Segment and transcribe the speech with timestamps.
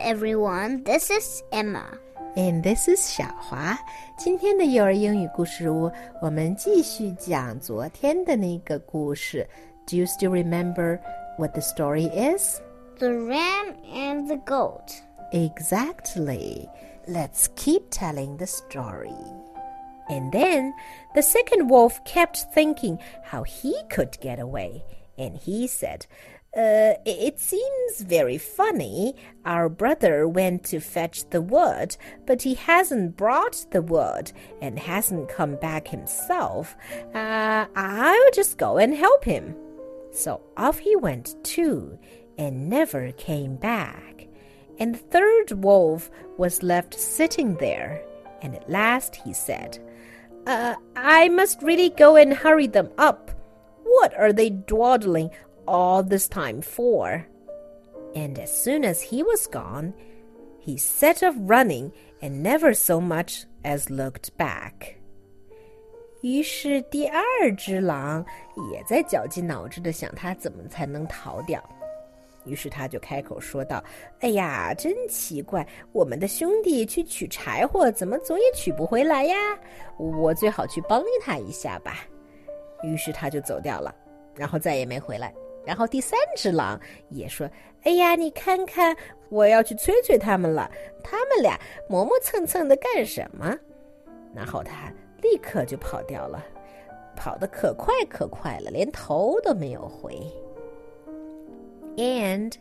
[0.00, 0.82] everyone.
[0.84, 1.84] This is Emma.
[2.34, 3.78] And this is 小华。
[4.16, 5.92] 今天的幼儿英语故事屋，
[6.22, 9.46] 我们继续讲昨天的那个故事。
[9.86, 10.98] Do you still remember
[11.36, 12.58] what the story is?
[12.98, 14.94] The ram and the goat.
[15.32, 16.68] Exactly.
[17.06, 19.14] Let's keep telling the story.
[20.08, 20.72] And then
[21.14, 22.98] the second wolf kept thinking
[23.30, 24.84] how he could get away.
[25.18, 26.06] And he said,
[26.55, 29.15] uh, it seems very funny.
[29.45, 35.29] Our brother went to fetch the wood, but he hasn't brought the wood and hasn't
[35.29, 36.75] come back himself.
[37.13, 39.55] Uh, I'll just go and help him.
[40.11, 41.97] So off he went too,
[42.37, 44.27] and never came back.
[44.77, 48.03] And the third wolf was left sitting there.
[48.41, 49.79] And at last he said,
[50.47, 53.31] uh, I must really go and hurry them up.
[53.83, 55.29] What are they dawdling
[55.71, 57.25] all this time for?
[58.13, 59.93] And as soon as he was gone,
[60.59, 61.91] he set off running
[62.21, 64.95] and never so much as looked back.
[66.21, 67.23] 于是第二
[67.55, 68.23] 只狼
[68.71, 71.63] 也在绞尽脑汁的想，他怎么才能逃掉。
[72.43, 73.83] 于是他就开口说道
[74.21, 79.35] ：“哎呀，真奇怪，我们的兄弟去取柴火，怎么总也取不回来呀？
[79.97, 82.05] 我最好去帮他一下吧。”
[82.83, 83.95] 于是他就走掉了，
[84.35, 85.33] 然后再也没回来。
[85.64, 88.96] 然后第三只狼也说：“哎呀，你看看，
[89.28, 90.70] 我要去催催他们了，
[91.02, 93.58] 他们俩磨磨蹭蹭的干什么？”
[94.34, 96.44] 然后他立刻就跑掉了，
[97.16, 100.20] 跑得可快可快了，连头都没有回。
[101.96, 102.52] And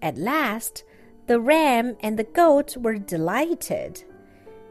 [0.00, 0.82] at last,
[1.26, 4.02] the ram and the goat were delighted.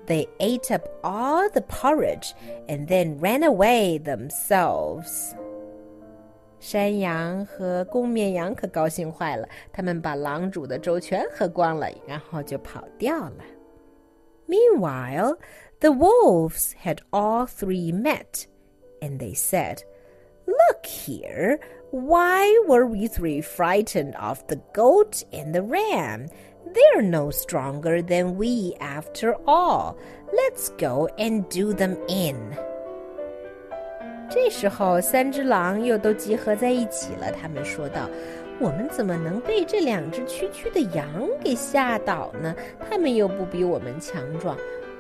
[0.06, 2.34] They ate up all the porridge
[2.67, 5.34] and then ran away themselves.
[6.59, 13.44] 山羊和公绵羊可高兴坏了，他们把狼煮的粥全喝光了，然后就跑掉了。
[14.47, 15.38] Meanwhile,
[15.79, 18.46] the wolves had all three met,
[19.00, 19.79] and they said,
[20.46, 21.59] Look here,
[21.91, 26.28] why were we three frightened of the goat and the ram?
[26.74, 29.97] They're no stronger than we after all.
[30.31, 32.35] Let's go and do them in.
[34.29, 37.31] 这时候，三只狼又都集合在一起了。
[37.31, 41.06] 他们说道：“我们怎么能被这两只区区的羊
[41.44, 42.56] 给吓倒呢？
[42.90, 44.56] 他们又不比我们强壮，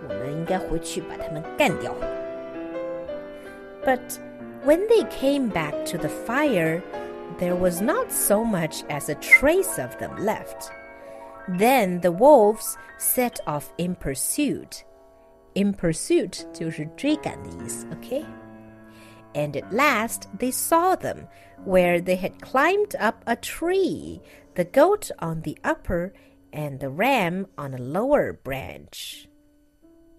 [0.07, 1.95] 我们应该回去把他们干掉。”
[3.85, 4.01] But
[4.65, 6.81] when they came back to the fire,
[7.39, 10.69] there was not so much as a trace of them left.
[11.57, 14.83] Then the wolves set off in pursuit.
[15.53, 17.87] In pursuit 就是追赶的意思
[19.35, 21.27] ，OK？and at last they saw them,
[21.65, 24.19] where they had climbed up a tree,
[24.55, 26.11] the goat on the upper
[26.51, 29.25] and the ram on a lower branch.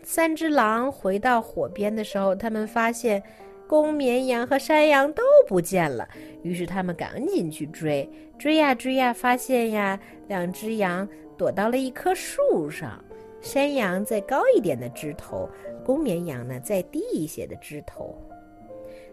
[0.02, 3.22] 三只狼回到火边的时候，他们发现
[3.68, 6.08] 公绵羊和山羊都不见了，
[6.42, 13.02] 于是他们赶紧去追，追呀追呀，发现呀，两只羊躲到了一棵树上，
[13.40, 15.48] 山羊在高一点的枝头，
[15.84, 18.16] 公绵羊呢在低一些的枝头。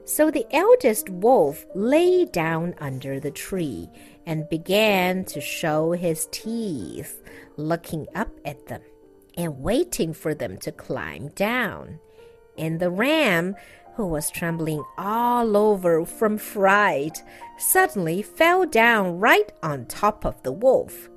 [0.05, 3.89] So the eldest wolf lay down under the tree
[4.27, 7.23] and began to show his teeth,
[7.57, 8.83] looking up at them
[9.37, 11.99] and waiting for them to climb down.
[12.57, 13.57] And the ram,
[13.97, 17.23] who was trembling all over from fright,
[17.59, 21.09] suddenly fell down right on top of the wolf.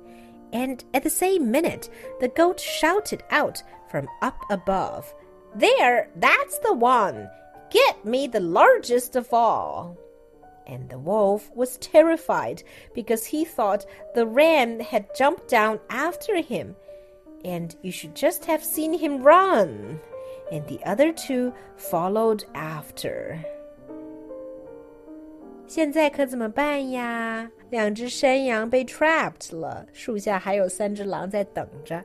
[0.52, 5.12] And at the same minute, the goat shouted out from up above,
[5.54, 7.28] There, that's the one!
[7.69, 9.97] Get me the largest of all.
[10.65, 16.75] And the wolf was terrified because he thought the ram had jumped down after him,
[17.43, 19.99] and you should just have seen him run.
[20.51, 23.37] And the other two followed after.
[25.67, 27.49] 现在可怎么办呀？
[27.69, 32.03] 两只山羊被 trapped 了，树下还有三只狼在等着。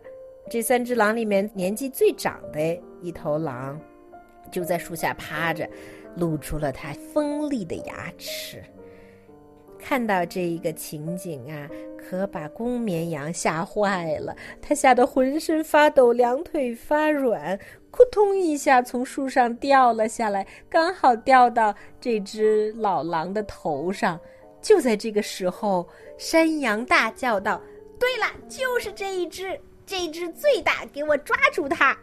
[0.50, 3.78] 这三只狼里面年纪最长的一头狼
[4.53, 5.67] 就在树下趴着，
[6.15, 8.63] 露出了它锋利的牙齿。
[9.79, 11.67] 看到这一个情景啊，
[11.97, 17.59] 可把公绵羊吓坏了，它吓得浑身发抖，两腿发软，
[17.91, 24.17] 扑通一下从树上掉了下来，刚好掉到这只老狼的头上。
[24.61, 25.85] 就在这个时候，
[26.17, 27.61] 山羊大叫道
[27.99, 31.97] ：“对了，就是这一只，这只最大，给我抓住它！”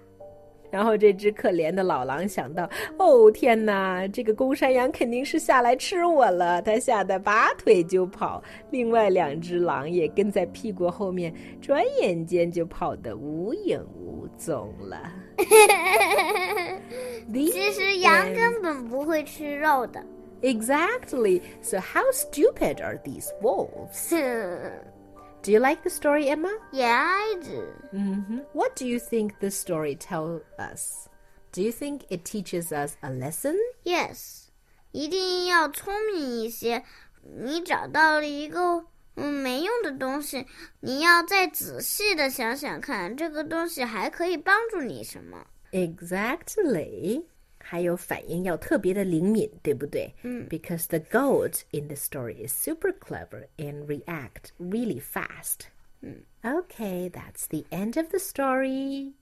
[0.71, 2.69] 然后这只可怜的老狼想到
[2.99, 8.43] ：“哦天哪，这个公山羊肯定是下来吃我了。”它吓得拔腿就跑。
[8.71, 15.13] 另外两只狼也跟在屁股后面，转眼间就跑得无影无踪了。
[17.33, 20.05] 其实羊根本不会吃肉的。
[20.43, 21.43] Exactly.
[21.61, 24.15] So how stupid are these wolves?
[25.44, 26.50] Do you like the story, Emma?
[26.72, 27.68] Yeah, I do.
[27.94, 28.40] Mm-hmm.
[28.54, 31.08] What do you think the story tells us?
[31.52, 33.56] Do you think it teaches us a lesson?
[33.84, 34.48] Yes.
[34.92, 36.84] 一定要聪明一些。
[37.22, 38.86] 你找到了一个
[39.16, 40.46] 嗯没用的东西，
[40.80, 45.46] 你要再仔细的想想看，这个东西还可以帮助你什么？
[45.72, 47.24] Exactly.
[47.70, 50.14] 还有反应要特别的灵敏，对不对？
[50.24, 50.48] 嗯。
[50.48, 55.68] Because the goat in the story is super clever and react really fast.
[56.02, 56.24] 嗯。
[56.44, 59.14] Okay, that's the end of the story.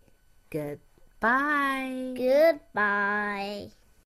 [0.52, 2.14] Goodbye.
[2.16, 3.72] Goodbye.